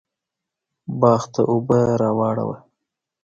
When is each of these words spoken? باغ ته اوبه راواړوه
باغ 0.99 1.21
ته 1.33 1.41
اوبه 1.51 1.79
راواړوه 2.01 2.57